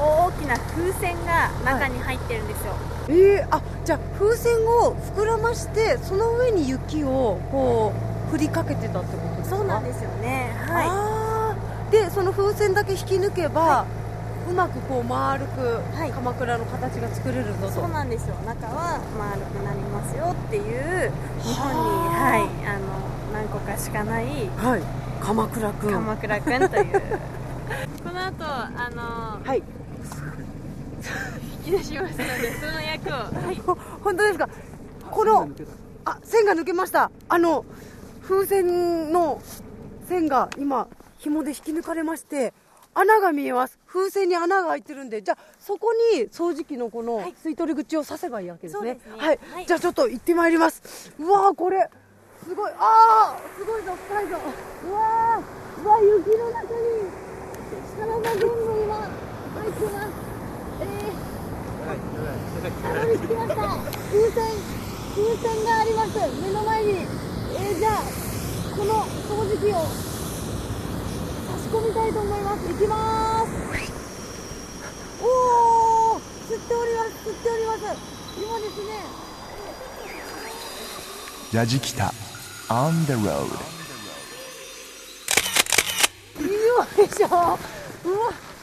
[0.00, 2.72] 大きな風船が中に入ってるんですよ、
[3.08, 7.92] えー、あじゃあ風船を膨らましてその上に雪をこ
[8.28, 9.56] う振りかけてたってことですか？
[9.56, 10.54] そうなんですよね。
[10.68, 11.90] はあー。
[11.90, 13.86] でその風船だけ引き抜けば、
[14.50, 15.60] うまくこう丸く
[15.96, 16.12] はい。
[16.12, 18.34] 鎌倉の形が作れるぞと、いそうなんですよ。
[18.46, 22.86] 中は丸くなりますよっていう日本にはいあの
[23.32, 24.24] 何個かしかない
[24.56, 24.82] はい。
[25.20, 25.92] 鎌倉くん。
[25.92, 26.92] 鎌倉くんという。
[28.04, 29.62] この後あのはい。
[31.66, 33.12] 引き出しますのでその役を。
[33.46, 33.56] はい。
[33.66, 34.48] ほ本当ですか？
[35.10, 35.48] この
[36.04, 37.10] あ線が抜けました。
[37.28, 37.64] あの
[38.22, 39.40] 風船の
[40.08, 42.52] 線が今紐で引き抜かれまして
[42.94, 49.66] 穴が見えます風船に穴が開いてるんでじゃあそこに掃除機のこの吸い取り口を刺せばいいわけですね,、はい、はい。
[49.66, 51.12] じゃあちょっと行ってまいります。
[51.18, 51.88] うわーこれ。
[52.46, 52.72] すごい。
[52.78, 54.36] ああすごいぞ深いぞ。
[54.88, 57.28] うわーうわ雪の中に
[57.98, 60.08] 体全部今入ってます。
[60.80, 61.28] えー。
[62.82, 63.54] たどり着きました。
[63.56, 64.38] 風船
[65.14, 66.18] 風船があります。
[66.42, 66.90] 目の前に。
[66.90, 68.02] えー、じゃあ
[68.76, 70.17] この掃除機を
[71.68, 73.50] 差し込みたいと思います行きます
[75.20, 75.26] お
[76.14, 77.84] お吸っております吸っております
[78.38, 78.88] 今ですね
[81.52, 82.14] ヤジキタ
[82.70, 83.52] on the road
[86.40, 87.26] よいしょ。
[87.26, 87.36] うわ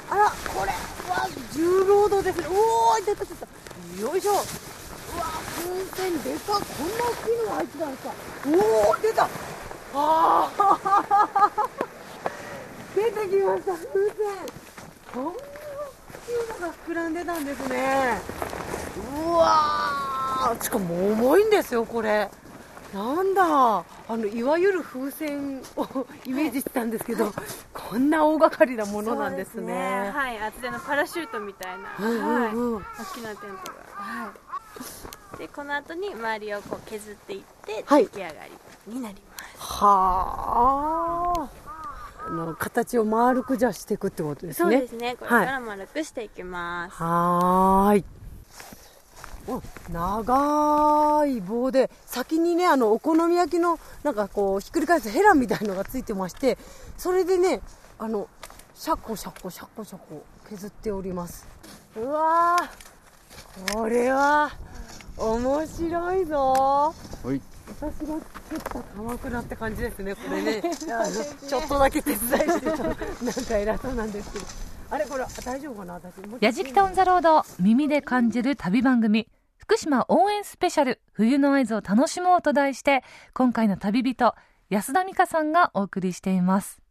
[0.09, 2.47] あらこれうわ重労働ですね。
[2.47, 4.01] おおいたいたいた。
[4.01, 4.31] よいしょ。
[4.31, 4.41] うわ
[5.57, 8.13] 風船でかこんな大きいのが入ってたんですか。
[8.47, 8.49] お
[8.91, 9.29] お出た。
[9.93, 11.94] あー。
[12.95, 13.73] 出てきました。
[13.73, 14.25] 風船
[15.13, 18.17] こんな大きいのが膨らんでたんですね。
[19.27, 20.63] うわー。
[20.63, 22.29] しかも重いんですよこれ。
[22.93, 23.43] なんだ。
[24.07, 27.33] あのいわゆる風船をイメージしてたんですけど、
[27.73, 30.11] こんな大掛かりなものなんですね。
[30.13, 30.39] はい。
[30.39, 32.75] 厚手のパラシュートみたいな、うんうんうん。
[32.75, 33.73] はい、大きなテントが。
[33.95, 34.31] は
[35.35, 35.37] い。
[35.37, 38.05] でこの後に周りをこう削っていってはい。
[38.05, 38.31] 出来上が
[38.87, 41.64] りになります、はあ
[42.27, 44.71] あの形を丸くじゃあしていくってことですね。
[44.71, 45.15] そうですね。
[45.17, 48.05] これから丸くしていきます、はーい。
[49.47, 49.61] お
[49.91, 56.57] 長い棒で先にねあのお好み焼きのなんかこうひっくり返すヘラみたいのがついてまして
[56.97, 57.61] それでね
[57.99, 58.27] あの
[58.73, 61.47] シャコシャコシャコシャコ削っております。
[61.95, 64.51] うわーこれは
[65.17, 66.93] 面白いぞ。
[67.23, 70.61] はい私が作った鎌倉って感じですねこれね。
[70.61, 74.45] ちょっとだけ手伝いしてなんか偉そうなんですけど。
[74.91, 76.13] あれこれ大丈夫かな私。
[76.39, 79.27] やじきたオンザロード耳で感じる旅番組。
[79.57, 84.35] 福島応援スペシャル冬の合図を楽しもうと題して今回の旅人
[84.69, 86.81] 安田美香さんがお送りしています。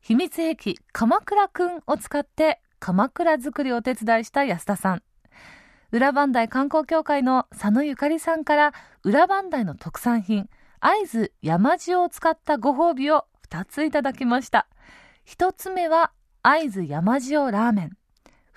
[0.00, 5.02] 秘密兵器鎌倉くんを使って鎌倉作りをお手伝いした安田さん。
[5.90, 10.48] 裏磐梯観光協会の佐野ゆかりさんから裏磐梯の特産品
[10.80, 14.66] 会津山塩を使ったご褒美を2ついただきました。
[15.26, 17.96] 1つ目は会津山塩ラーメン。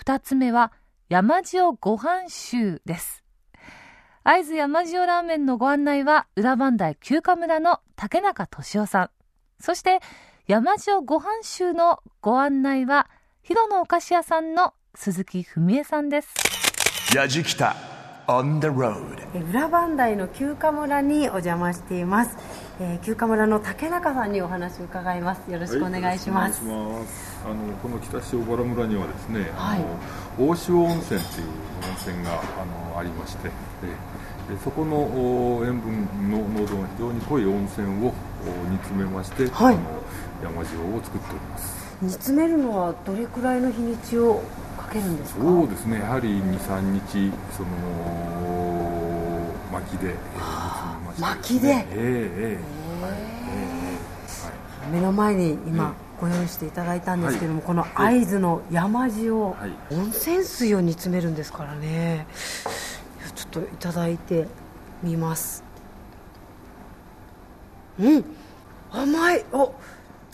[0.03, 0.71] 2つ目は
[1.09, 3.23] 山塩ご飯集です。
[4.23, 9.09] 会津山塩ラーメンのご案内は裏磐梯休暇村の竹中俊夫さん。
[9.59, 9.99] そして
[10.47, 13.09] 山塩ご飯集のご案内は
[13.43, 16.33] 広野お菓子屋さんの鈴木文江さんです。
[17.15, 17.75] ヤジキタ
[18.31, 19.21] on the road.
[19.33, 22.37] え裏磐梯の休暇村にお邪魔しています、
[22.79, 25.51] えー休暇村の竹中さんにお話を伺います。
[25.51, 27.45] よろしくお願いします、はい、お願いします。
[27.45, 29.79] あのこの北塩原村にはですね、はい。
[29.79, 31.47] あの大塩温泉っていう
[31.83, 33.51] 温泉があのありましてで
[34.49, 39.75] でそこのお塩分の濃度が非常に濃い温泉をお煮詰めまして、はい。
[39.75, 40.01] あの
[40.43, 41.81] 山塩を作っております。
[42.01, 44.41] 煮詰めるのはどれくらいの日にちを
[44.91, 45.41] かけるんですか？
[45.41, 45.99] そうですね。
[45.99, 47.69] やはり23日その
[49.71, 53.01] 薪で、えー、薪でえーえー。
[53.05, 53.13] はい。
[54.89, 59.95] え目の前に今ご用意していただいたんですけども、この会津の山塩、はい。
[59.95, 62.27] 温泉水を煮詰めるんですからね。
[63.35, 64.47] ちょっといただいて
[65.01, 65.63] みます。
[67.99, 68.25] うん。
[68.91, 69.45] 甘い。
[69.53, 69.73] お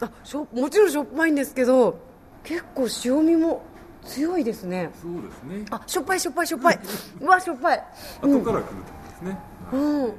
[0.01, 1.97] あしょもちろんしょっぱいんですけど
[2.43, 3.63] 結構塩味も
[4.07, 4.89] 強いですね。
[4.97, 5.65] ーそうですね。
[5.69, 6.79] あしょっぱいしょっぱいしょっぱい。
[7.21, 7.83] うわしょっぱい。
[8.21, 9.37] 後から来るとですね、
[9.73, 10.13] うん。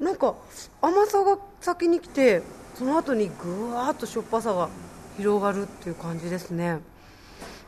[0.00, 0.34] なんか
[0.80, 2.42] 甘さが先に来て
[2.74, 4.68] その後にぐわーっとしょっぱさが
[5.16, 6.80] 広がるっていう感じですね。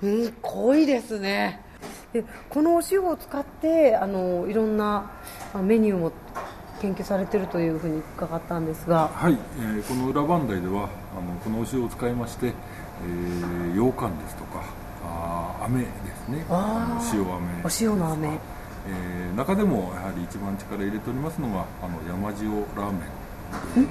[0.02, 1.60] うん濃いですね。
[2.12, 5.10] でこのお塩を使ってあのいろんな
[5.54, 6.12] あメニューも
[6.80, 9.10] 研究されてるというふうに伺ったんですが。
[9.14, 14.62] はい、えーこの裏磐梯ではあのこのお塩を使いまして、えー、羊羹ですとか
[15.20, 16.44] あー飴ですね。
[16.48, 17.36] 塩飴。
[17.64, 18.28] お塩の飴。
[18.88, 23.88] えー中でもやはり一番力入れておりますのがあの山塩ラーメン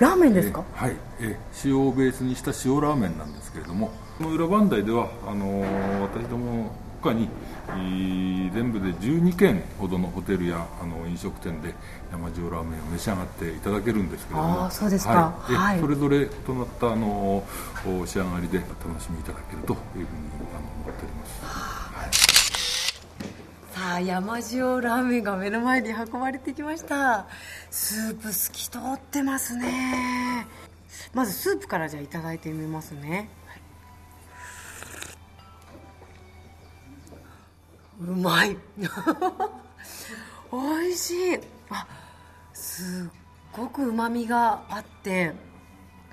[0.00, 0.64] ラーメンですか？
[0.74, 6.70] えーはい、えー塩をベースにした塩ラーメンなんですけれどもこの裏磐梯ではあのー私ども
[7.02, 7.28] 他に
[7.68, 11.74] えー全部で12軒ほどのホテルやあの飲食店で
[12.10, 14.70] 山塩ラーメンを召し上がっていただけるんですけれども。
[14.70, 15.34] そうですか。
[15.42, 15.80] はい。
[15.80, 17.44] それぞれとなったあの
[17.86, 20.06] お仕上がりで楽しみいただけるというふうに
[20.56, 20.58] あ
[20.90, 22.38] っております。
[23.72, 27.26] さあ山塩ラーメンが目の前に運ばれてきました。
[27.70, 30.46] スープ透き通ってますね。
[31.14, 33.30] まずスープからじゃあいただいてみますね、
[38.00, 38.56] うまい。
[40.52, 40.58] 美
[40.88, 41.40] 味しい。
[41.70, 41.86] あ
[42.52, 43.10] すっ
[43.52, 45.32] ごくうまみがあって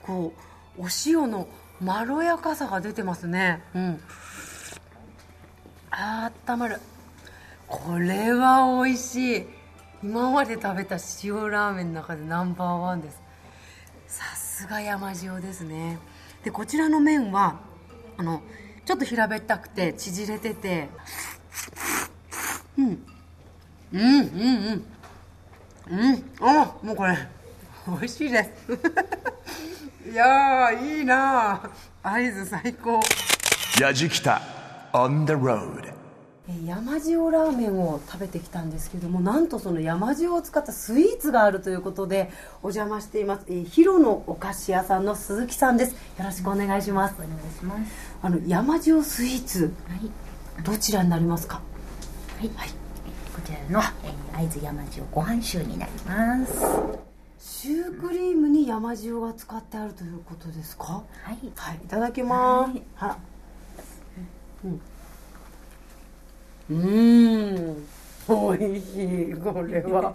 [0.04, 0.34] こ
[0.78, 1.48] うお塩の
[1.82, 3.64] まろやかさが出てますね。
[3.74, 4.02] うん。
[5.98, 6.82] あったまる。
[7.68, 9.46] これは美味しい。
[10.04, 13.22] 今まで食べた塩ラーメンの中でナンバーワンです。
[14.08, 15.98] さすが山塩ですね。
[16.44, 17.62] でこちらの麺は
[18.18, 18.42] あの
[18.84, 20.90] ちょっと平べったくて縮れてて。
[22.78, 23.06] うん。
[23.94, 24.86] うんうん
[25.88, 25.98] うん。
[25.98, 26.24] うん。
[26.42, 27.18] あもうこれ
[27.88, 30.12] 美味しいです。
[30.12, 31.72] いやいいな
[32.04, 33.00] 合図最高。
[33.80, 34.55] Yajikita
[34.96, 35.94] on the road.
[36.48, 42.30] えー山塩ラーメンを食べてきたんですけどもなんとその山塩を使ったスイーツがあるということで
[42.62, 47.92] お邪魔しています、えー、ヒロのお菓子屋さんの鈴木さんですよろしくお願いします、お願いします。
[48.22, 50.12] あの山塩スイーツはい。
[50.64, 51.62] どちらになりますか？
[52.38, 52.50] はい。
[52.50, 52.56] こ
[53.44, 56.54] ちらの、えー、会津山塩ご飯酒になります。
[57.40, 61.04] シュークリームに山塩が使ってあるということですか？
[61.24, 61.38] はい。
[61.56, 63.35] はいいただきますはうん
[66.70, 67.88] うーん。
[68.28, 70.14] 美味しいこれは。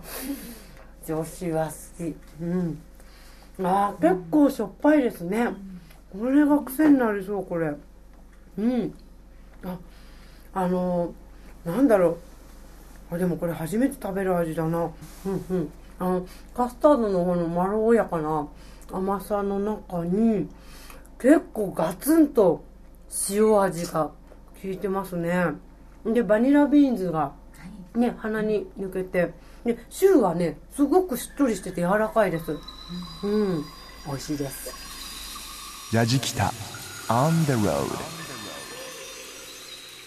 [1.06, 2.16] 女子は好き。
[2.42, 2.78] うん。
[3.62, 5.48] あー結構しょっぱいですね。
[6.12, 7.72] これが癖になりそうこれ。
[8.58, 8.94] うん。
[9.64, 9.78] あ
[10.54, 11.12] あの
[11.64, 12.18] なんだろ
[13.10, 13.14] う。
[13.14, 14.78] あでもこれ初めて食べる味だな。
[15.26, 15.70] うんうん。
[15.98, 18.48] あのカスタードの方のまろやかな
[18.90, 20.48] 甘さの中に
[21.20, 22.64] 結構ガツンと
[23.28, 24.10] 塩味が
[24.62, 25.46] 効いてますね。
[26.04, 27.32] でバニラビーンズが
[27.94, 29.32] ね鼻に抜けて
[29.64, 32.56] でシューはねすごくしっとりしてて柔らかいです。
[33.22, 33.64] うん。
[34.06, 34.74] 美味しいです。
[35.92, 36.50] Yajikita
[37.08, 37.86] on the road.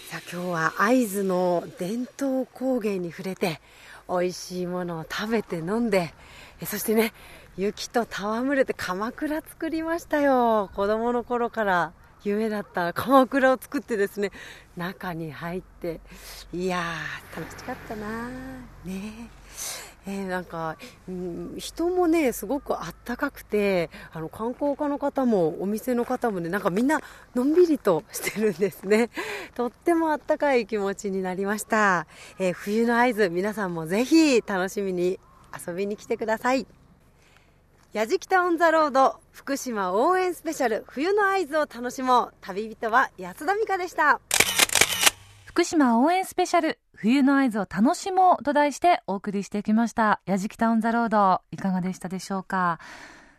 [0.08, 3.60] さあ今日は会津の伝統工芸に触れて
[4.08, 6.14] 美味しいものを食べて飲んで
[6.60, 7.12] えそしてね
[7.56, 10.70] 雪と戯れて鎌倉作りましたよ。
[10.74, 11.92] 子供の頃から
[12.24, 14.30] 夢だった鎌倉を作ってですね
[14.76, 16.00] 中に入って
[16.52, 18.28] いやー楽しかったな
[18.84, 19.30] ね。
[20.06, 20.76] えーなんか、
[21.08, 27.00] うん人もねすごくあったかくてあの観光家の方もお店の方もねなんかみんな
[27.34, 29.10] のんびりとしてるんですね。
[29.54, 32.06] とってもあったかい気持ちになりました、
[32.38, 35.18] えー冬の合図皆さんもぜひ楽しみに
[35.66, 36.66] 遊びに来てください。
[37.94, 42.34] やじきたオンザロード福島応援スペシャル冬の合図を楽しもう。
[42.40, 44.20] 旅人は安田美香でした。
[45.44, 50.20] 福島応援スペシャル冬の合図を楽しもうと題してお送りしてきました。
[50.26, 52.80] やじきたオンザロードいかがでしたでしょうか？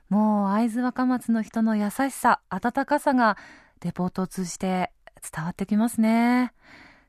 [0.07, 3.35] もう会津若松の人の優しさ温かさが
[3.83, 4.93] レポートを通じて
[5.33, 6.53] 伝わってきますね。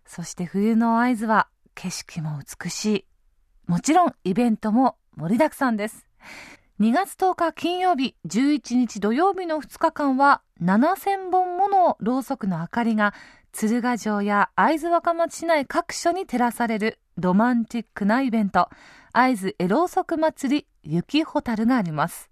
[0.05, 3.07] そして冬の会津は景色も美しい。
[3.69, 6.09] もちろんイベントも盛りだくさんです。
[6.79, 13.15] 2月10日金曜日11日土曜日の2日間は7000本ものろうそくの明かりが
[13.51, 18.69] 鶴ヶ城や会津若松市内各所に照らされるロマンチックなイベント
[19.13, 22.29] 会津エローソク祭り雪ホタルがあります。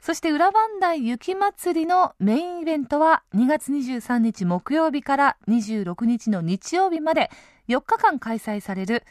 [0.00, 7.32] そして裏磐梯雪まつりのメインイベントは2月23日木曜日から26日の日曜日まで
[7.68, 9.02] 4日間開催される